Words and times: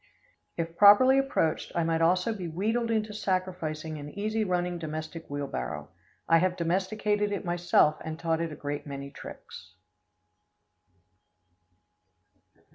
If 0.57 0.75
properly 0.77 1.19
approached, 1.19 1.71
I 1.75 1.83
might 1.83 2.01
also 2.01 2.33
be 2.33 2.47
wheedled 2.47 2.89
into 2.89 3.13
sacrificing 3.13 3.99
an 3.99 4.09
easy 4.17 4.43
running 4.43 4.79
domestic 4.79 5.29
wheelbarrow. 5.29 5.89
I 6.27 6.39
have 6.39 6.57
domesticated 6.57 7.31
it 7.31 7.45
myself 7.45 7.97
and 8.03 8.17
taught 8.17 8.41
it 8.41 8.51
a 8.51 8.55
great 8.55 8.87
many 8.87 9.11
tricks. 9.11 9.73